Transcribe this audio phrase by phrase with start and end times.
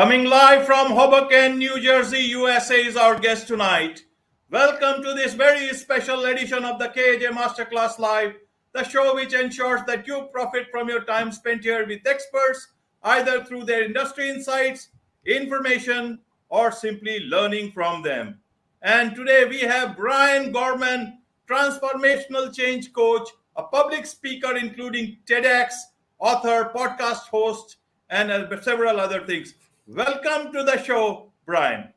[0.00, 4.02] Coming live from Hoboken, New Jersey, USA is our guest tonight.
[4.50, 8.32] Welcome to this very special edition of the KJ Masterclass Live,
[8.72, 12.68] the show which ensures that you profit from your time spent here with experts,
[13.02, 14.88] either through their industry insights,
[15.26, 18.40] information, or simply learning from them.
[18.80, 25.74] And today we have Brian Gorman, transformational change coach, a public speaker, including TEDx,
[26.18, 27.76] author, podcast host,
[28.08, 29.52] and uh, several other things.
[29.86, 31.88] Welcome to the show, Brian.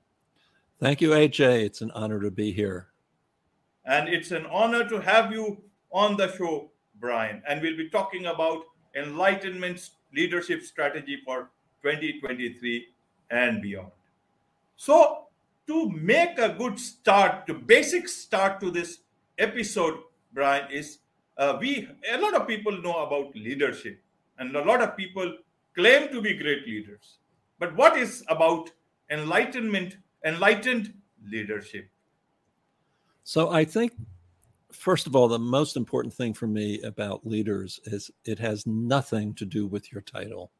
[0.79, 1.65] Thank you, AJ.
[1.65, 2.87] It's an honor to be here.
[3.85, 7.43] And it's an honor to have you on the show, Brian.
[7.47, 8.63] And we'll be talking about
[8.95, 11.49] enlightenment leadership strategy for
[11.83, 12.87] 2023
[13.29, 13.91] and beyond.
[14.75, 15.27] So,
[15.67, 18.99] to make a good start, to basic start to this
[19.37, 19.99] episode,
[20.33, 20.99] Brian, is
[21.37, 23.99] uh, we a lot of people know about leadership,
[24.39, 25.37] and a lot of people
[25.75, 27.17] claim to be great leaders.
[27.59, 28.71] But what is about
[29.09, 30.93] enlightenment, enlightened
[31.25, 31.89] leadership?
[33.23, 33.93] So I think,
[34.71, 39.33] first of all, the most important thing for me about leaders is it has nothing
[39.35, 40.51] to do with your title.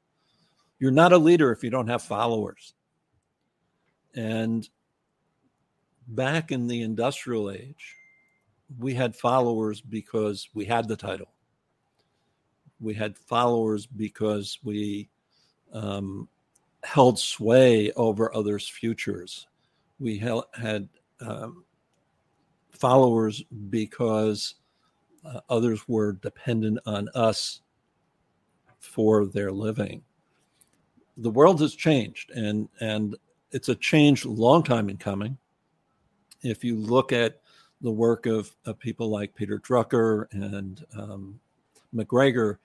[0.80, 2.74] You're not a leader if you don't have followers.
[4.16, 4.68] And
[6.08, 7.96] back in the industrial age,
[8.80, 11.32] we had followers because we had the title.
[12.80, 15.10] We had followers because we
[15.74, 16.28] um,
[16.84, 19.48] held sway over others' futures.
[20.00, 20.90] We had
[21.22, 21.64] um,
[22.72, 24.56] followers because
[25.26, 27.62] uh, others were dependent on us
[28.80, 30.04] for their living.
[31.18, 33.16] The world has changed, and and
[33.52, 35.38] it's a change long time in coming.
[36.42, 37.40] If you look at
[37.82, 41.40] the work of, of people like Peter Drucker and um,
[41.94, 42.58] McGregor,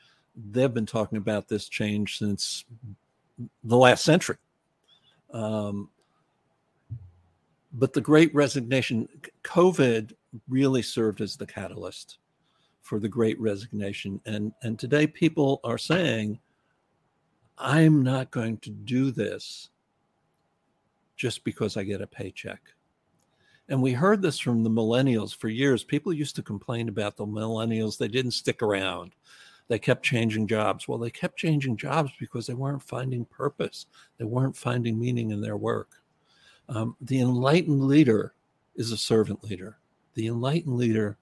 [0.51, 2.65] they've been talking about this change since
[3.65, 4.37] the last century.
[5.33, 5.91] Um,
[7.73, 9.09] but the great resignation,
[9.45, 10.13] COVID
[10.49, 12.19] really served as the catalyst
[12.83, 14.21] for the great resignation.
[14.27, 16.41] And, and today people are saying,
[17.59, 19.69] I'm not going to do this
[21.17, 22.63] just because I get a paycheck.
[23.69, 25.85] And we heard this from the millennials for years.
[25.85, 29.13] People used to complain about the millennials, they didn't stick around
[29.69, 30.89] they kept changing jobs.
[30.89, 33.87] Well, they kept changing jobs because they weren't finding purpose,
[34.19, 35.91] they weren't finding meaning in their work.
[36.69, 38.35] Um, the enlightened leader
[38.77, 39.79] is a servant leader.
[40.15, 41.17] The enlightened leader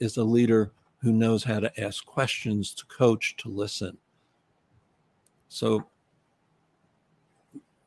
[0.00, 3.96] is a leader who knows how to ask questions, to coach, to listen.
[5.48, 5.86] So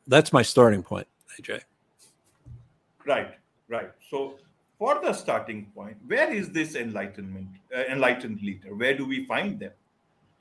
[0.08, 1.08] that's my starting point,
[1.40, 1.62] AJ.
[3.06, 3.36] Right,
[3.68, 3.92] right.
[4.10, 4.36] So
[4.78, 8.76] for the starting point, where is this enlightenment, uh, enlightened leader?
[8.76, 9.72] Where do we find them?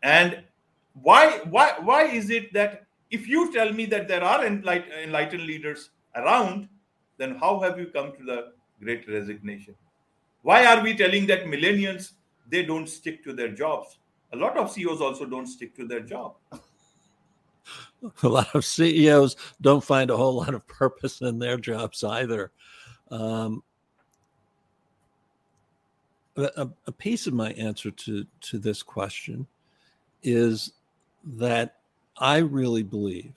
[0.07, 0.45] And
[1.03, 5.91] why why why is it that if you tell me that there are enlightened leaders
[6.15, 6.69] around,
[7.19, 9.75] then how have you come to the great resignation?
[10.43, 12.13] Why are we telling that millennials
[12.49, 13.99] they don't stick to their jobs?
[14.33, 16.37] A lot of CEOs also don't stick to their job.
[18.23, 22.53] A lot of CEOs don't find a whole lot of purpose in their jobs either.
[23.11, 23.65] Um,
[26.37, 29.49] a, a piece of my answer to to this question
[30.27, 30.73] is
[31.25, 31.77] that
[32.19, 33.35] I really believe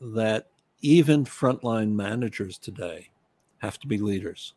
[0.00, 0.46] that
[0.80, 3.10] even frontline managers today
[3.58, 4.54] have to be leaders.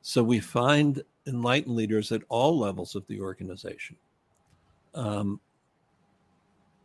[0.00, 3.96] So we find enlightened leaders at all levels of the organization.
[4.94, 5.38] Um,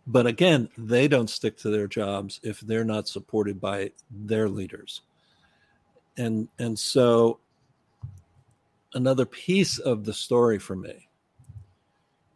[0.06, 5.02] but again, they don't stick to their jobs if they're not supported by their leaders.
[6.18, 7.40] And and so
[8.94, 11.08] another piece of the story for me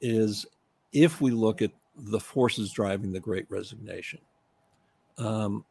[0.01, 0.45] is
[0.93, 4.19] if we look at the forces driving the great resignation,
[5.17, 5.65] um,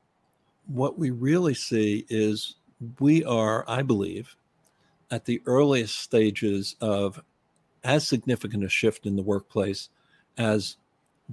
[0.66, 2.56] what we really see is
[2.98, 4.34] we are, I believe,
[5.10, 7.20] at the earliest stages of
[7.82, 9.88] as significant a shift in the workplace
[10.38, 10.76] as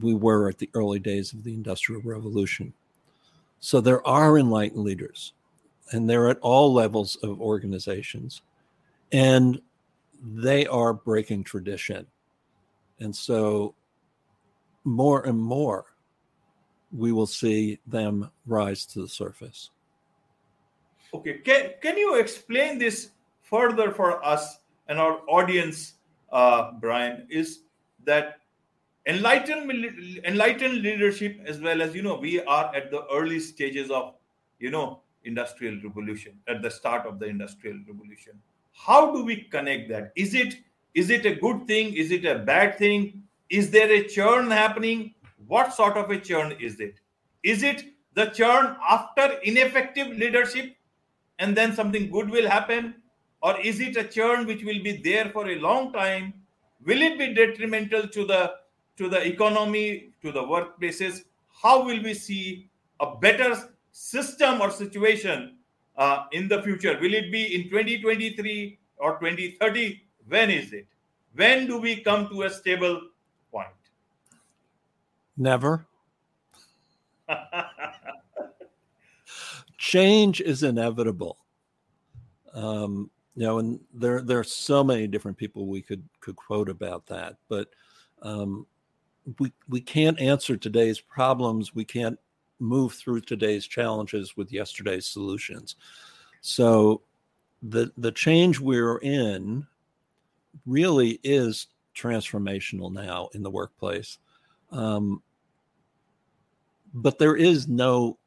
[0.02, 2.74] we were at the early days of the Industrial Revolution.
[3.60, 5.34] So there are enlightened leaders,
[5.92, 8.42] and they're at all levels of organizations,
[9.12, 9.60] and
[10.22, 12.06] they are breaking tradition.
[13.00, 13.76] And so
[14.88, 15.86] more and more
[16.92, 19.70] we will see them rise to the surface.
[21.14, 23.10] Okay, can, can you explain this
[23.44, 25.96] further for us and our audience,
[26.32, 27.28] uh, Brian?
[27.30, 27.60] Is
[28.06, 28.40] that
[29.06, 29.72] enlightened
[30.26, 34.16] enlightened leadership as well as you know we are at the early stages of
[34.60, 38.34] you know industrial revolution at the start of the industrial revolution
[38.74, 40.56] how do we connect that is it
[40.94, 45.14] is it a good thing is it a bad thing is there a churn happening
[45.48, 47.00] what sort of a churn is it
[47.44, 47.84] is it
[48.18, 50.76] the churn after ineffective leadership
[51.40, 52.96] and then something good will happen?
[53.42, 56.34] Or is it a churn which will be there for a long time?
[56.84, 58.54] Will it be detrimental to the
[58.98, 61.26] to the economy, to the workplaces?
[61.62, 63.56] How will we see a better
[63.92, 65.58] system or situation
[65.96, 66.98] uh, in the future?
[67.00, 70.02] Will it be in 2023 or 2030?
[70.28, 70.88] When is it?
[71.36, 73.02] When do we come to a stable
[73.52, 73.68] point?
[75.38, 75.86] Never.
[79.78, 81.38] Change is inevitable.
[82.54, 86.70] Um, you know, and there there are so many different people we could could quote
[86.70, 87.70] about that, but
[88.24, 88.66] um,
[89.40, 91.76] we we can't answer today's problems.
[91.76, 92.18] We can't
[92.60, 95.76] move through today's challenges with yesterday's solutions.
[96.42, 97.04] So
[97.62, 99.68] the the change we're in
[100.66, 101.68] really is
[101.98, 104.20] transformational now in the workplace.
[104.72, 105.22] Um,
[106.94, 108.18] but there is no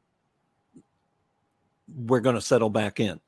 [1.93, 3.19] we're going to settle back in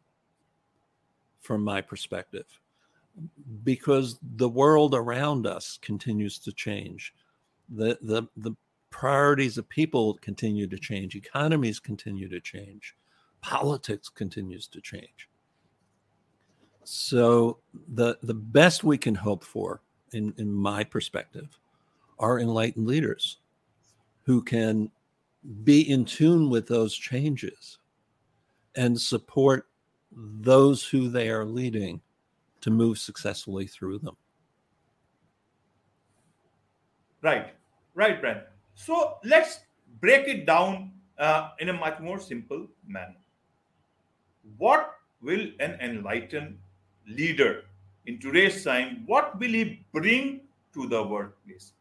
[1.42, 2.45] from my perspective
[3.63, 7.13] because the world around us continues to change
[7.69, 8.51] the the the
[8.90, 12.95] priorities of people continue to change economies continue to change
[13.42, 15.30] politics continues to change
[16.84, 17.57] so
[17.94, 19.81] the the best we can hope for
[20.13, 21.57] in in my perspective
[22.19, 23.38] are enlightened leaders
[24.24, 24.89] who can
[25.63, 27.80] be in tune with those changes
[28.75, 29.68] and support
[30.12, 32.01] those who they are leading
[32.62, 34.15] to move successfully through them.
[37.21, 37.54] Right,
[37.94, 38.44] right, Brent.
[38.75, 39.59] So let's
[40.00, 43.16] break it down uh, in a much more simple manner.
[44.57, 46.57] What will an enlightened
[47.07, 47.63] leader
[48.05, 50.41] in today's time, what will he bring
[50.73, 51.73] to the workplace?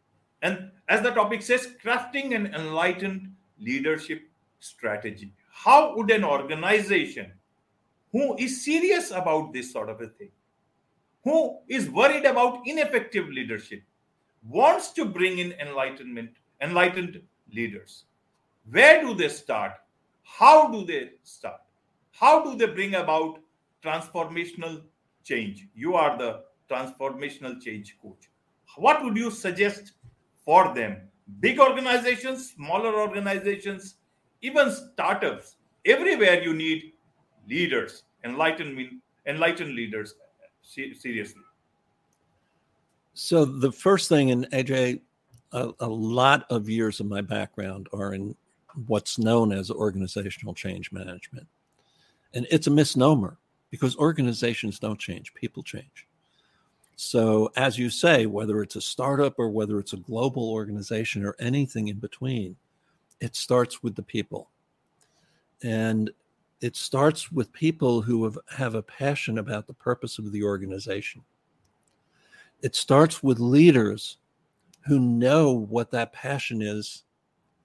[0.43, 4.23] And as the topic says, crafting an enlightened leadership
[4.61, 5.33] strategy.
[5.51, 7.33] How would an organization
[8.13, 10.31] who is serious about this sort of a thing,
[11.25, 13.83] who is worried about ineffective leadership,
[14.49, 16.31] wants to bring in enlightenment,
[16.61, 17.23] enlightened
[17.53, 18.05] leaders.
[18.71, 19.73] Where do they start?
[20.23, 21.61] How do they start?
[22.13, 23.41] How do they bring about
[23.85, 24.83] transformational
[25.25, 25.69] change?
[25.75, 28.31] You are the transformational change coach.
[28.77, 29.93] What would you suggest
[30.45, 30.97] for them?
[31.41, 33.97] Big organizations, smaller organizations,
[34.41, 35.57] even startups.
[35.85, 36.93] Everywhere you need
[37.49, 38.95] leaders, enlightenment,
[39.27, 40.15] enlightened leaders,
[40.63, 41.43] seriously.
[43.15, 45.01] So the first thing, and AJ,
[45.53, 48.35] a, a, lot of years of my background are in
[48.87, 51.47] what's known as organizational change management,
[52.33, 53.37] and it's a misnomer
[53.73, 56.07] because organizations don't change; people change.
[56.95, 61.35] So, as you say, whether it's a startup or whether it's a global organization or
[61.41, 62.55] anything in between,
[63.21, 64.51] it starts with the people.
[65.65, 66.11] And
[66.61, 71.23] it starts with people who have, have a passion about the purpose of the organization.
[72.61, 74.19] It starts with leaders
[74.83, 77.05] who know what that passion is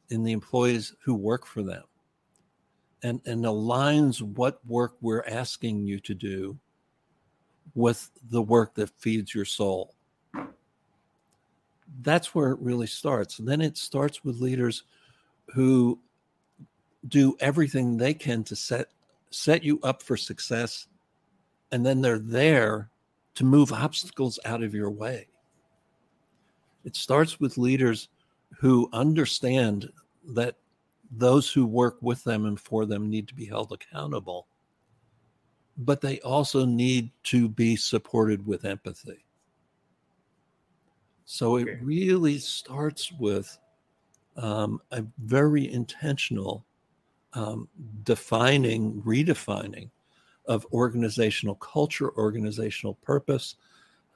[0.09, 1.83] in the employees who work for them
[3.03, 6.57] and, and aligns what work we're asking you to do
[7.75, 9.93] with the work that feeds your soul.
[12.01, 13.39] That's where it really starts.
[13.39, 14.83] And then it starts with leaders
[15.53, 15.99] who
[17.07, 18.87] do everything they can to set
[19.29, 20.87] set you up for success
[21.71, 22.89] and then they're there
[23.35, 25.27] to move obstacles out of your way
[26.85, 28.09] it starts with leaders
[28.59, 29.89] who understand
[30.33, 30.55] that
[31.11, 34.47] those who work with them and for them need to be held accountable
[35.79, 39.25] but they also need to be supported with empathy
[41.25, 43.57] so it really starts with
[44.37, 46.65] um, a very intentional
[47.33, 47.67] um,
[48.03, 49.89] defining, redefining
[50.45, 53.55] of organizational culture, organizational purpose.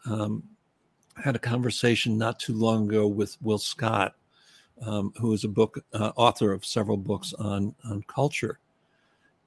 [0.06, 0.44] Um,
[1.18, 4.16] I had a conversation not too long ago with Will Scott,
[4.86, 8.60] um, who is a book uh, author of several books on on culture,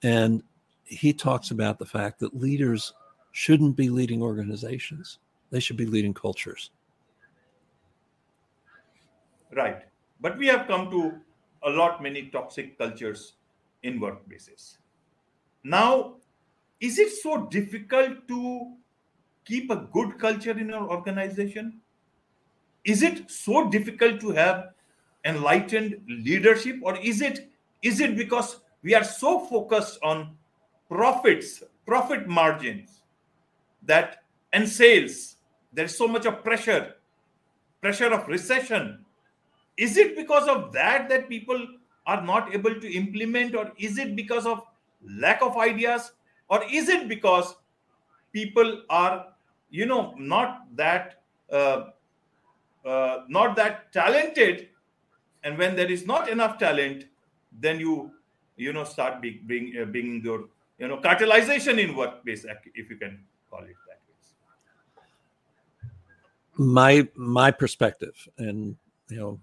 [0.03, 0.43] and
[0.85, 2.93] he talks about the fact that leaders
[3.33, 5.19] shouldn't be leading organizations;
[5.51, 6.71] they should be leading cultures.
[9.53, 9.83] Right,
[10.21, 11.21] but we have come to
[11.63, 13.35] a lot many toxic cultures
[13.83, 14.79] in workplaces.
[15.63, 16.17] Now,
[16.81, 18.73] is it so difficult to
[19.45, 21.81] keep a good culture in your organization?
[22.85, 24.74] Is it so difficult to have
[25.25, 27.51] enlightened leadership, or is it
[27.83, 30.37] is it because we are so focused on
[30.89, 33.03] profits, profit margins,
[33.83, 35.37] that and sales?
[35.73, 36.95] There's so much of pressure,
[37.81, 39.05] pressure of recession.
[39.77, 41.67] Is it because of that that people
[42.07, 44.63] are not able to implement or is it because of
[45.19, 46.13] lack of ideas
[46.49, 47.57] or is it because
[48.33, 49.27] people are
[49.71, 51.85] you know not that uh,
[52.85, 54.69] uh, not that talented
[55.45, 57.05] and when there is not enough talent
[57.61, 58.11] then you
[58.57, 60.47] you know start being bring, uh, bringing your
[60.79, 63.21] you know cartelization in workplace if you can
[63.51, 64.01] call it that
[66.59, 68.77] my my perspective and
[69.09, 69.39] you know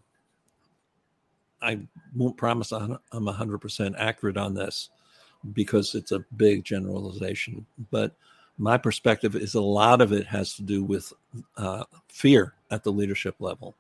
[1.62, 1.80] i
[2.16, 4.90] won't promise i'm 100% accurate on this
[5.54, 8.16] because it's a big generalization but
[8.58, 11.12] my perspective is a lot of it has to do with
[11.58, 13.76] uh, fear at the leadership level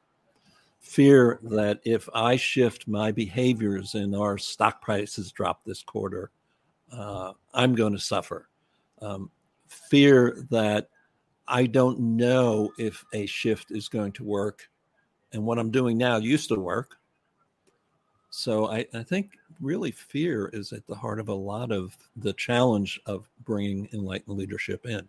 [0.82, 6.32] fear that if i shift my behaviors and our stock prices drop this quarter
[6.92, 8.50] uh, i'm going to suffer
[9.02, 9.32] um,
[9.68, 10.90] fear that
[11.48, 14.70] I don't know if a shift is going to work.
[15.34, 16.98] And what I'm doing now used to work.
[18.30, 22.34] So I, I think really fear is at the heart of a lot of the
[22.34, 25.08] challenge of bringing enlightened leadership in.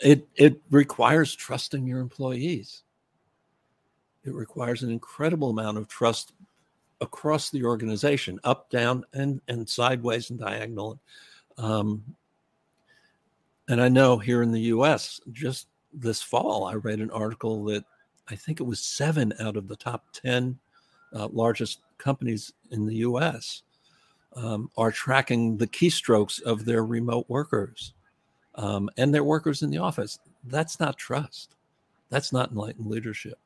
[0.00, 2.82] It, it requires trusting your employees.
[4.24, 6.32] It requires an incredible amount of trust
[7.00, 11.00] across the organization, up, down, and, and sideways and diagonal.
[11.58, 12.04] Um,
[13.68, 17.84] and I know here in the US, just this fall, I read an article that
[18.28, 20.58] I think it was seven out of the top 10
[21.14, 23.62] uh, largest companies in the US
[24.34, 27.92] um, are tracking the keystrokes of their remote workers
[28.54, 30.18] um, and their workers in the office.
[30.44, 31.56] That's not trust.
[32.10, 33.38] That's not enlightened leadership.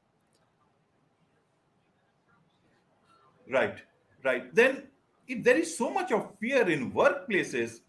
[3.50, 3.78] Right,
[4.24, 4.54] right.
[4.54, 4.84] Then,
[5.28, 7.80] if there is so much of fear in workplaces,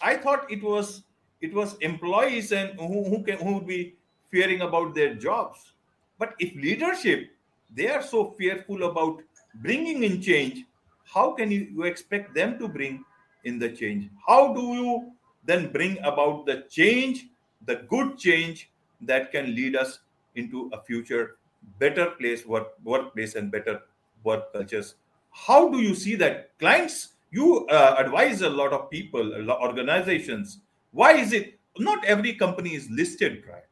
[0.00, 1.02] I thought it was
[1.40, 3.96] it was employees and who, who, can, who would be
[4.30, 5.74] fearing about their jobs.
[6.18, 7.30] But if leadership,
[7.74, 9.22] they are so fearful about
[9.56, 10.64] bringing in change,
[11.04, 13.04] how can you, you expect them to bring
[13.44, 14.08] in the change?
[14.26, 15.12] How do you
[15.44, 17.26] then bring about the change,
[17.66, 18.70] the good change
[19.02, 19.98] that can lead us
[20.34, 21.36] into a future
[21.78, 23.82] better place, work, workplace, and better
[24.22, 24.94] work cultures?
[25.34, 27.08] How do you see that clients?
[27.30, 30.60] You uh, advise a lot of people, organizations
[30.94, 33.64] why is it not every company is listed, right?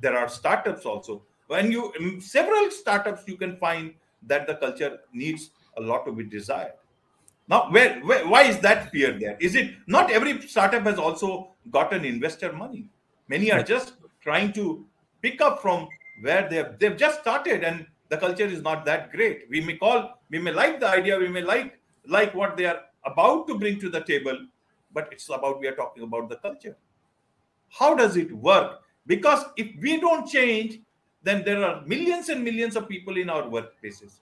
[0.00, 1.22] There are startups also.
[1.46, 3.92] When you several startups, you can find
[4.26, 6.72] that the culture needs a lot to be desired.
[7.48, 9.36] Now, where, where why is that fear there?
[9.40, 12.88] Is it not every startup has also gotten investor money?
[13.28, 13.92] Many are just
[14.22, 14.86] trying to
[15.20, 15.86] pick up from
[16.22, 19.46] where they've they've just started and the culture is not that great.
[19.50, 22.80] We may call, we may like the idea, we may like like what they are
[23.04, 24.38] about to bring to the table,
[24.92, 26.76] but it's about we are talking about the culture.
[27.70, 28.80] How does it work?
[29.06, 30.80] Because if we don't change,
[31.22, 34.20] then there are millions and millions of people in our workplaces.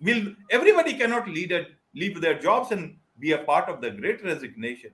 [0.00, 4.24] Will everybody cannot lead a, leave their jobs and be a part of the great
[4.24, 4.90] resignation?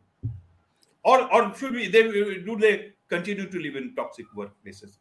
[1.05, 4.99] Or, or should we they do they continue to live in toxic workplaces?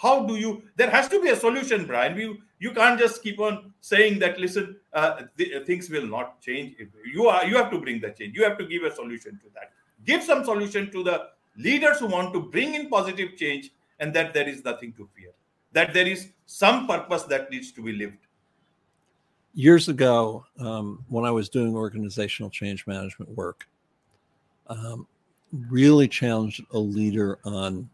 [0.00, 2.16] How do you there has to be a solution brian.
[2.16, 6.76] You you can't just keep on saying that listen uh, th- things will not change.
[7.12, 8.36] You are you have to bring the change.
[8.36, 9.72] You have to give a solution to that.
[10.04, 14.32] Give some solution to the leaders who want to bring in positive change and that
[14.32, 15.32] there is nothing to fear
[15.72, 18.18] that there is some purpose that needs to be lived.
[19.54, 23.68] Years ago um, when i was doing organizational change management work
[24.68, 25.08] um,
[25.68, 27.90] really challenged a leader on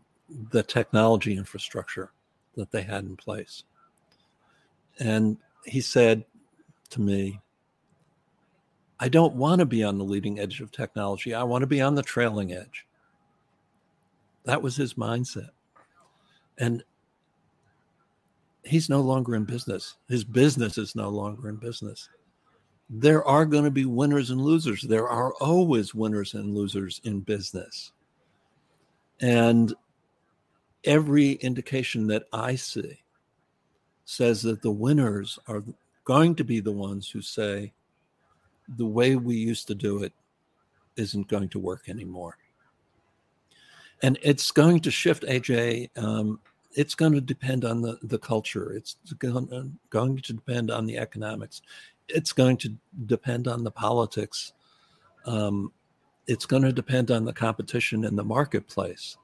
[0.50, 2.12] the technology infrastructure
[2.56, 3.64] that they had in place.
[4.98, 6.24] And he said
[6.90, 7.40] to me,
[8.98, 11.34] I don't want to be on the leading edge of technology.
[11.34, 12.86] I want to be on the trailing edge.
[14.44, 15.50] That was his mindset.
[16.58, 16.82] And
[18.64, 19.96] he's no longer in business.
[20.08, 22.08] His business is no longer in business.
[22.88, 24.82] There are going to be winners and losers.
[24.82, 27.92] There are always winners and losers in business.
[29.20, 29.74] And
[30.84, 33.02] every indication that I see
[34.04, 35.62] says that the winners are
[36.04, 37.72] going to be the ones who say,
[38.68, 40.12] the way we used to do it
[40.96, 42.38] isn't going to work anymore.
[44.02, 45.90] And it's going to shift, AJ.
[45.96, 46.40] Um,
[46.72, 48.72] it's going to depend on the, the culture.
[48.72, 51.62] It's going, going to depend on the economics.
[52.08, 52.74] It's going to
[53.06, 54.52] depend on the politics.
[55.24, 55.72] Um,
[56.26, 59.16] it's going to depend on the competition in the marketplace.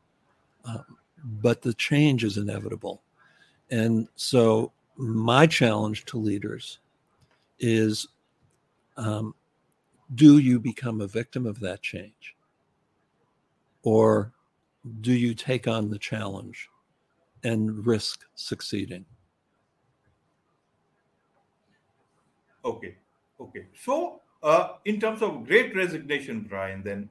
[0.65, 3.03] Um, but the change is inevitable.
[3.71, 6.79] And so, my challenge to leaders
[7.59, 8.07] is
[8.97, 9.35] um,
[10.15, 12.37] do you become a victim of that change?
[13.83, 14.33] Or
[15.01, 16.69] do you take on the challenge
[17.45, 19.05] and risk succeeding?
[22.65, 22.97] Okay,
[23.41, 23.67] okay.
[23.83, 27.09] So, uh, in terms of great resignation, Brian, then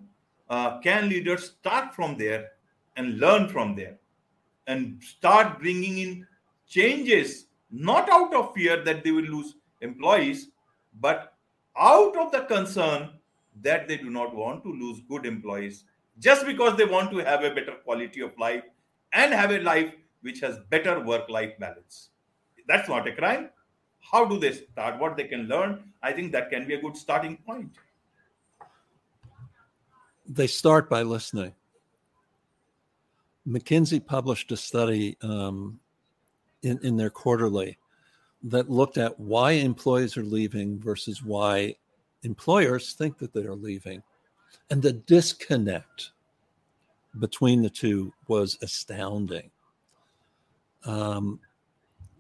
[0.50, 2.52] uh, can leaders start from there
[2.96, 3.98] and learn from there
[4.68, 6.28] and start bringing in
[6.68, 10.50] changes, not out of fear that they will lose employees,
[11.00, 11.34] but
[11.78, 13.10] out of the concern
[13.62, 15.84] that they do not want to lose good employees
[16.20, 18.64] just because they want to have a better quality of life
[19.14, 22.10] and have a life which has better work life balance.
[22.68, 23.50] That's not a crime.
[24.00, 25.00] How do they start?
[25.00, 25.84] What they can learn?
[26.02, 27.72] I think that can be a good starting point.
[30.26, 31.54] They start by listening.
[33.48, 35.80] McKinsey published a study um,
[36.64, 37.78] in, in their quarterly
[38.44, 41.76] that looked at why employees are leaving versus why
[42.24, 44.02] employers think that they are leaving.
[44.70, 46.12] And the disconnect
[47.20, 49.52] between the two was astounding.
[50.86, 51.40] Um,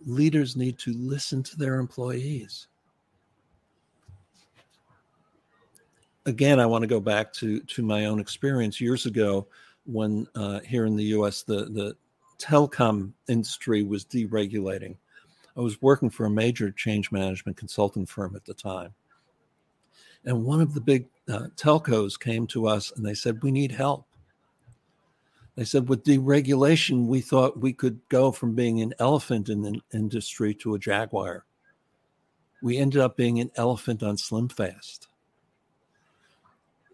[0.05, 2.67] leaders need to listen to their employees.
[6.25, 9.47] Again, I want to go back to, to my own experience years ago
[9.85, 11.95] when uh, here in the US, the, the
[12.39, 14.97] telecom industry was deregulating.
[15.55, 18.93] I was working for a major change management consulting firm at the time.
[20.23, 23.71] And one of the big uh, telcos came to us and they said, We need
[23.71, 24.05] help.
[25.55, 29.81] They said, with deregulation, we thought we could go from being an elephant in the
[29.93, 31.45] industry to a jaguar.
[32.61, 35.07] We ended up being an elephant on SlimFast.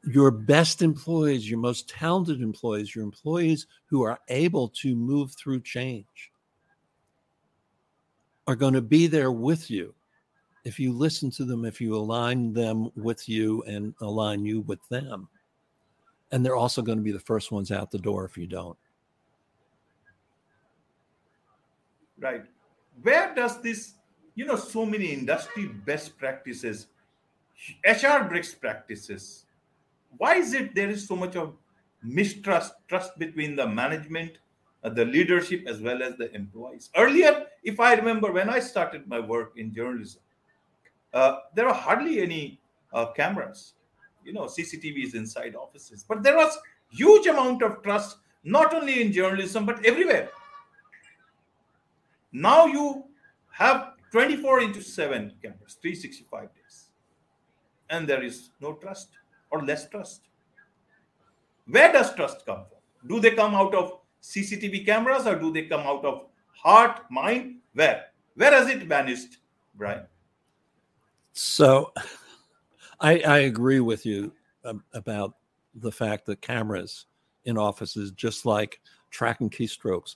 [0.08, 5.62] Your best employees, your most talented employees, your employees who are able to move through
[5.62, 6.32] change
[8.48, 9.94] are going to be there with you
[10.64, 14.80] if you listen to them, if you align them with you and align you with
[14.90, 15.28] them.
[16.32, 18.78] And they're also going to be the first ones out the door if you don't.
[22.20, 22.44] Right.
[23.02, 23.94] Where does this,
[24.36, 26.88] you know, so many industry best practices,
[27.86, 29.46] HR best practices,
[30.18, 31.56] why is it there is so much of
[32.04, 34.38] mistrust, trust between the management,
[34.84, 36.90] uh, the leadership, as well as the employees?
[36.96, 40.22] Earlier, if I remember when I started my work in journalism,
[41.14, 42.60] uh, there are hardly any
[42.94, 43.74] uh, cameras.
[44.24, 46.04] You know cctvs inside offices.
[46.08, 46.58] But there was
[46.90, 50.30] huge amount of trust not only in journalism but everywhere.
[52.32, 53.06] Now you
[53.52, 56.86] have 24 into 7 cameras 365 days.
[57.90, 59.17] And there is no trust
[59.50, 60.22] or less trust?
[61.68, 63.08] Where does trust come from?
[63.08, 67.58] Do they come out of cctv cameras or do they come out of heart mind?
[67.74, 68.06] Where?
[68.36, 69.38] Where has it vanished
[69.76, 70.06] brian?
[71.34, 71.94] So
[73.00, 74.32] I, I agree with you
[74.66, 75.36] um, about
[75.76, 77.06] the fact that cameras
[77.46, 78.80] in offices, just like
[79.12, 80.16] tracking keystrokes,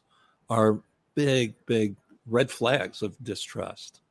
[0.50, 0.82] are
[1.15, 4.02] big, big red flags of distrust.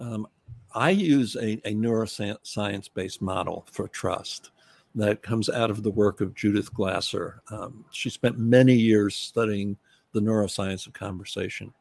[0.00, 0.26] Um,
[0.74, 4.50] I use a, a neuroscience based model for trust
[4.96, 7.42] that comes out of the work of Judith Glaser.
[7.50, 9.76] Um, she spent many years studying
[10.12, 11.72] the neuroscience of conversation.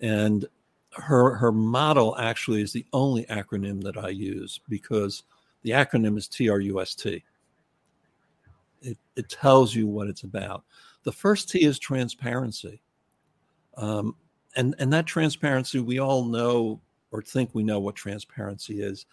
[0.00, 0.46] And
[0.92, 5.24] her her model actually is the only acronym that I use because
[5.62, 7.22] the acronym is TRUST.
[8.80, 10.64] It, it tells you what it's about.
[11.02, 12.80] The first T is transparency.
[13.76, 14.16] Um,
[14.56, 19.06] and, and that transparency, we all know or think we know what transparency is.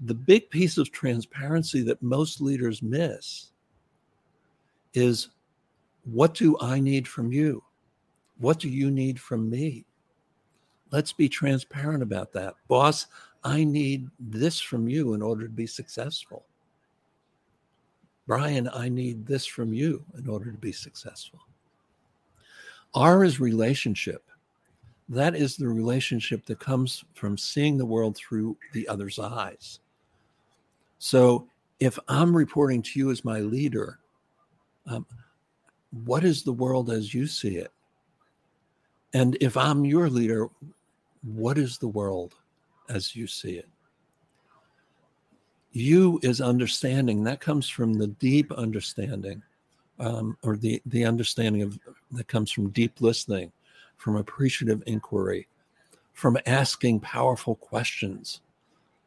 [0.00, 3.50] The big piece of transparency that most leaders miss
[4.92, 5.28] is
[6.04, 7.62] what do I need from you?
[8.38, 9.84] What do you need from me?
[10.90, 12.54] Let's be transparent about that.
[12.68, 13.06] Boss,
[13.42, 16.44] I need this from you in order to be successful.
[18.26, 21.40] Brian, I need this from you in order to be successful.
[22.94, 24.22] R is relationship.
[25.08, 29.80] That is the relationship that comes from seeing the world through the other's eyes.
[30.98, 31.46] So
[31.80, 33.98] if I'm reporting to you as my leader,
[34.86, 35.06] um,
[36.04, 37.72] what is the world as you see it?
[39.12, 40.48] And if I'm your leader,
[41.22, 42.34] what is the world
[42.88, 43.68] as you see it?
[45.72, 47.24] You is understanding.
[47.24, 49.42] That comes from the deep understanding,
[49.98, 51.78] um, or the, the understanding of
[52.12, 53.52] that comes from deep listening,
[54.04, 55.48] from appreciative inquiry,
[56.12, 58.42] from asking powerful questions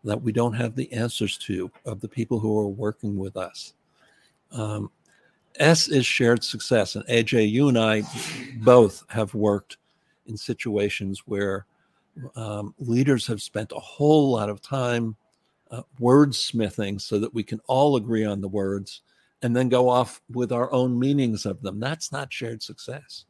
[0.04, 3.76] that we don't have the answers to of the people who are working with us.
[4.52, 4.90] Um,
[5.60, 6.96] S is shared success.
[6.96, 8.02] And AJ, you and I
[8.64, 9.78] both have worked
[10.26, 11.68] in situations where
[12.36, 15.16] um, leaders have spent a whole lot of time
[15.70, 19.02] uh, wordsmithing so that we can all agree on the words
[19.44, 21.80] and then go off with our own meanings of them.
[21.80, 23.26] That's not shared success.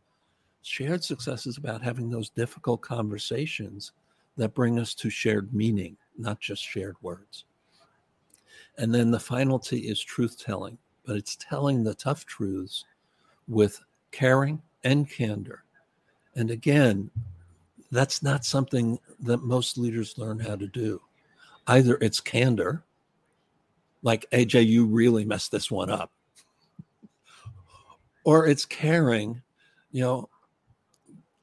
[0.68, 3.94] Shared success is about having those difficult conversations
[4.36, 7.46] that bring us to shared meaning, not just shared words.
[8.78, 12.84] And then the final T is truth telling, but it's telling the tough truths
[13.48, 13.80] with
[14.12, 15.64] caring and candor.
[16.36, 17.10] And again,
[17.90, 21.02] that's not something that most leaders learn how to do.
[21.68, 22.84] Either it's candor,
[24.04, 26.12] like AJ, you really messed this one up,
[28.26, 29.42] or it's caring.
[29.94, 30.30] You know,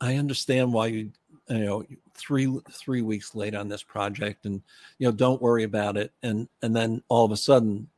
[0.05, 1.11] I understand why you,
[1.49, 4.61] you know, three three weeks late on this project, and
[4.99, 6.13] you know, don't worry about it.
[6.23, 7.89] And and then all of a sudden,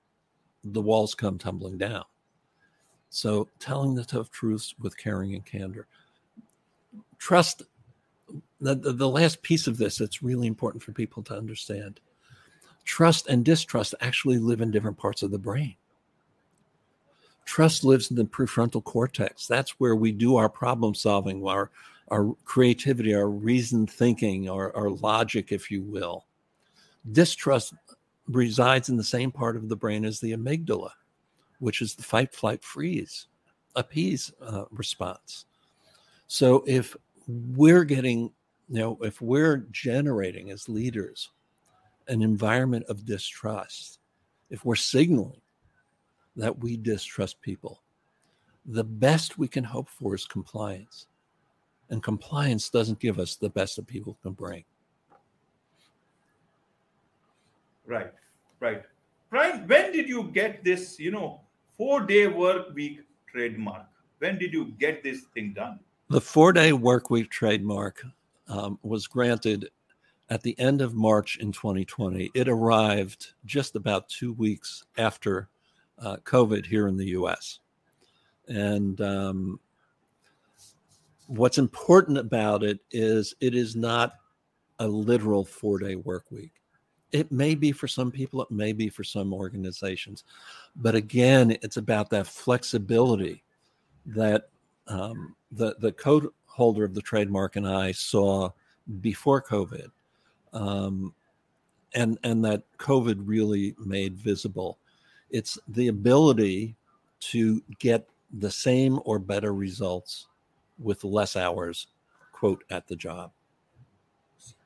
[0.62, 2.04] the walls come tumbling down.
[3.10, 5.88] So telling the tough truths with caring and candor.
[7.18, 7.62] Trust
[8.60, 11.98] the, the, the last piece of this that's really important for people to understand.
[12.84, 15.74] Trust and distrust actually live in different parts of the brain.
[17.44, 19.46] Trust lives in the prefrontal cortex.
[19.46, 21.70] That's where we do our problem solving, our,
[22.08, 26.26] our creativity, our reasoned thinking, our, our logic, if you will.
[27.12, 27.74] Distrust
[28.28, 30.90] resides in the same part of the brain as the amygdala,
[31.58, 33.26] which is the fight, flight, freeze,
[33.74, 35.46] appease uh, response.
[36.26, 36.96] So if
[37.28, 38.32] we're getting,
[38.68, 41.30] you know, if we're generating as leaders
[42.08, 43.98] an environment of distrust,
[44.50, 45.40] if we're signaling
[46.36, 47.82] that we distrust people,
[48.64, 51.06] the best we can hope for is compliance.
[51.90, 54.64] And compliance doesn't give us the best that people can bring.
[57.86, 58.12] Right,
[58.58, 58.82] right.
[59.30, 61.40] Brian, when did you get this, you know,
[61.76, 63.86] four day work week trademark?
[64.18, 65.78] When did you get this thing done?
[66.08, 68.02] The four day work week trademark
[68.48, 69.70] um, was granted
[70.30, 72.30] at the end of March in 2020.
[72.34, 75.48] It arrived just about two weeks after
[75.98, 77.60] uh, COVID here in the US.
[78.48, 79.60] And um,
[81.26, 84.14] what's important about it is it is not
[84.78, 86.52] a literal four day work week.
[87.12, 90.24] It may be for some people, it may be for some organizations.
[90.74, 93.42] But again, it's about that flexibility
[94.06, 94.48] that
[94.88, 98.50] um, the the code holder of the trademark and I saw
[99.00, 99.90] before COVID,
[100.52, 101.14] um,
[101.94, 104.78] and and that COVID really made visible.
[105.30, 106.76] It's the ability
[107.18, 108.08] to get
[108.38, 110.26] the same or better results
[110.78, 111.88] with less hours,
[112.32, 113.32] quote, at the job.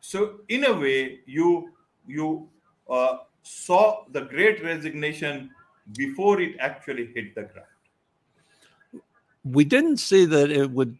[0.00, 1.72] So in a way, you
[2.06, 2.48] you
[2.88, 5.50] uh, saw the Great Resignation
[5.96, 7.66] before it actually hit the ground
[9.44, 10.96] we didn't see that it would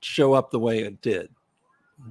[0.00, 1.30] show up the way it did.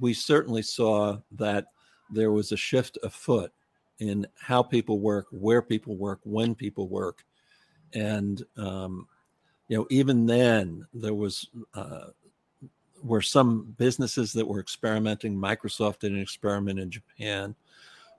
[0.00, 1.66] We certainly saw that
[2.10, 3.52] there was a shift afoot
[3.98, 7.24] in how people work, where people work, when people work,
[7.94, 9.06] and um,
[9.68, 12.08] you know even then there was uh,
[13.02, 15.36] were some businesses that were experimenting.
[15.36, 17.54] Microsoft did an experiment in Japan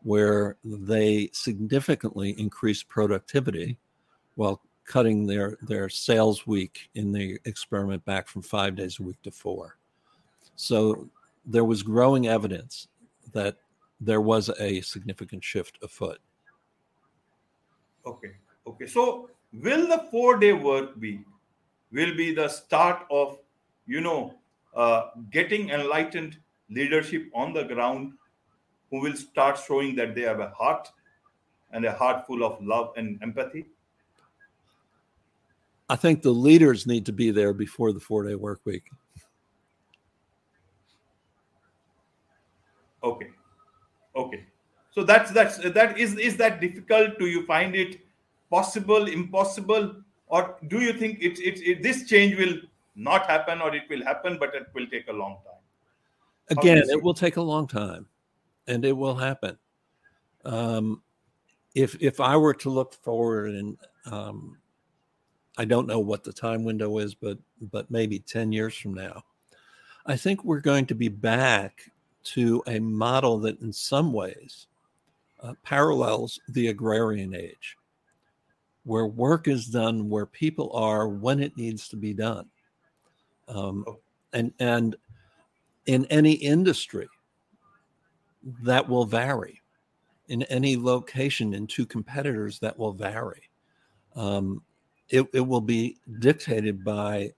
[0.03, 3.77] where they significantly increased productivity
[4.35, 9.21] while cutting their their sales week in the experiment back from five days a week
[9.21, 9.77] to four.
[10.55, 11.09] So
[11.45, 12.87] there was growing evidence
[13.33, 13.57] that
[14.01, 16.19] there was a significant shift afoot.
[18.05, 18.31] Okay.
[18.65, 18.87] Okay.
[18.87, 21.21] So will the four day work week
[21.91, 23.39] will be the start of
[23.85, 24.38] you know
[24.75, 26.37] uh, getting enlightened
[26.69, 28.13] leadership on the ground
[28.91, 30.89] who will start showing that they have a heart
[31.71, 33.65] and a heart full of love and empathy
[35.89, 38.83] I think the leaders need to be there before the four day work week.
[43.03, 43.29] Okay.
[44.15, 44.45] Okay.
[44.91, 47.17] So that's that's that is is that difficult?
[47.17, 48.01] Do you find it
[48.51, 49.95] possible, impossible,
[50.27, 52.55] or do you think it's it's it, this change will
[52.95, 56.57] not happen, or it will happen, but it will take a long time?
[56.57, 58.07] Again, it will take a long time,
[58.67, 59.57] and it will happen.
[60.45, 61.01] Um,
[61.75, 64.57] if if I were to look forward and um,
[65.57, 69.23] I don't know what the time window is, but but maybe 10 years from now,
[70.05, 71.91] I think we're going to be back
[72.23, 74.67] to a model that in some ways
[75.41, 77.77] uh, parallels the agrarian age,
[78.83, 82.47] where work is done where people are when it needs to be done.
[83.49, 83.99] Um, oh.
[84.33, 84.95] and and
[85.85, 87.07] in any industry
[88.61, 89.61] that will vary
[90.27, 93.49] in any location in two competitors that will vary
[94.15, 94.61] um,
[95.09, 97.33] it, it will be dictated by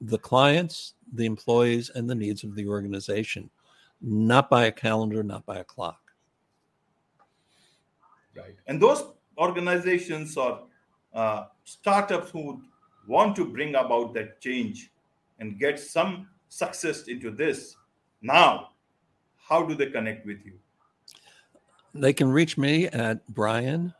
[0.00, 3.50] the clients, the employees, and the needs of the organization,
[4.00, 6.00] not by a calendar, not by a clock.
[8.36, 8.54] Right.
[8.66, 9.04] And those
[9.36, 10.66] organizations or
[11.12, 12.62] uh, startups who
[13.06, 14.90] want to bring about that change
[15.38, 17.76] and get some success into this
[18.22, 18.70] now,
[19.36, 20.58] how do they connect with you?
[21.94, 23.94] They can reach me at Brian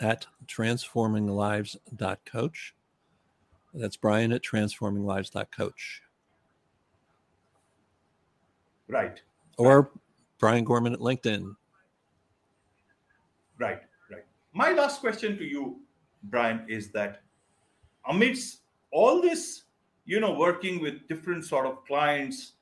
[0.00, 2.74] at transforminglives.coach.
[3.74, 6.02] That's Brian at transforminglives.coach.
[8.88, 9.22] Right.
[9.58, 9.90] Or
[10.38, 11.56] Brian Gorman at LinkedIn.
[13.58, 14.24] Right, right.
[14.52, 15.80] My last question to you,
[16.24, 17.22] Brian, is that
[18.08, 19.62] amidst all this,
[20.04, 22.52] you know, working with different sort of clients,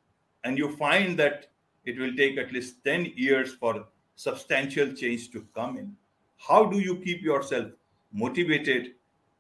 [0.44, 1.46] and you find that
[1.85, 5.96] it will take at least 10 years for substantial change to come in.
[6.37, 7.72] How do you keep yourself
[8.12, 8.92] motivated?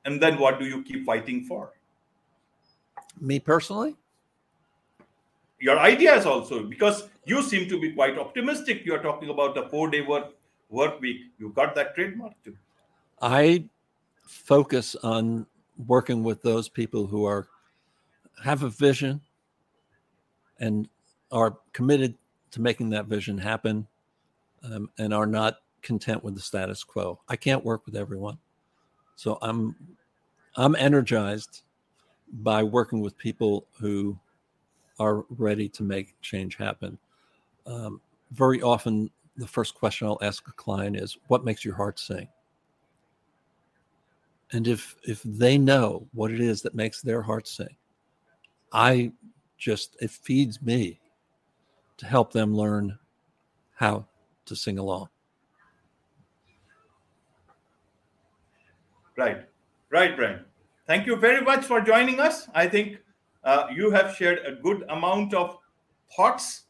[0.04, 1.72] And then what do you keep fighting for?
[3.20, 3.96] Me personally?
[5.58, 8.86] Your ideas also, because you seem to be quite optimistic.
[8.86, 10.32] You're talking about a four day work,
[10.70, 11.20] work week.
[11.38, 12.56] You got that trademark too.
[13.20, 13.64] I
[14.26, 15.46] focus on
[15.86, 17.48] working with those people who are
[18.42, 19.20] have a vision
[20.58, 20.88] and
[21.32, 22.16] are committed
[22.52, 23.86] to making that vision happen
[24.64, 27.20] um, and are not content with the status quo.
[27.28, 28.38] I can't work with everyone.
[29.16, 29.76] So I'm
[30.56, 31.62] I'm energized
[32.32, 34.18] by working with people who
[34.98, 36.98] are ready to make change happen.
[37.66, 38.00] Um,
[38.32, 42.28] very often, the first question I'll ask a client is, "What makes your heart sing?"
[44.52, 47.76] And if if they know what it is that makes their heart sing,
[48.72, 49.12] I
[49.58, 51.00] just it feeds me
[51.98, 52.98] to help them learn
[53.74, 54.06] how
[54.46, 55.08] to sing along.
[59.16, 59.44] Right,
[59.90, 60.44] right, Brian.
[60.86, 62.48] Thank you very much for joining us.
[62.54, 62.98] I think
[63.44, 65.58] uh, you have shared a good amount of
[66.16, 66.62] thoughts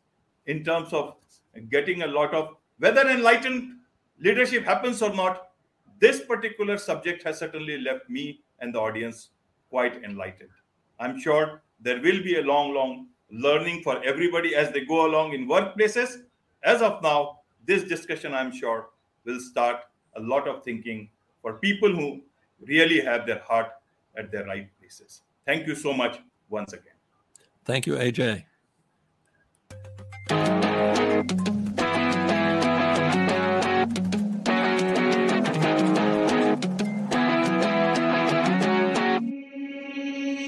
[0.46, 1.14] in terms of
[1.70, 3.76] getting a lot of whether enlightened
[4.18, 5.48] leadership happens or not.
[6.00, 9.30] This particular subject has certainly left me and the audience
[9.68, 10.50] quite enlightened.
[11.00, 15.32] I'm sure there will be a long, long learning for everybody as they go along
[15.32, 16.22] in workplaces.
[16.62, 18.90] As of now, this discussion, I'm sure,
[19.24, 19.80] will start
[20.16, 21.08] a lot of thinking
[21.40, 22.20] for people who
[22.66, 23.72] really have their heart
[24.16, 25.22] at the right places.
[25.46, 26.98] Thank you so much once again.
[27.64, 28.44] Thank you, AJ.